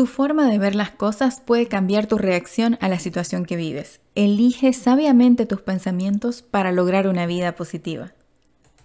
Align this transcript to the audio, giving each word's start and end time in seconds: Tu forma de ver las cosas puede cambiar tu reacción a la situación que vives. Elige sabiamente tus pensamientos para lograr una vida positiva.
Tu 0.00 0.06
forma 0.06 0.48
de 0.48 0.56
ver 0.56 0.74
las 0.74 0.92
cosas 0.92 1.42
puede 1.44 1.66
cambiar 1.66 2.06
tu 2.06 2.16
reacción 2.16 2.78
a 2.80 2.88
la 2.88 2.98
situación 2.98 3.44
que 3.44 3.56
vives. 3.56 4.00
Elige 4.14 4.72
sabiamente 4.72 5.44
tus 5.44 5.60
pensamientos 5.60 6.40
para 6.40 6.72
lograr 6.72 7.06
una 7.06 7.26
vida 7.26 7.54
positiva. 7.54 8.14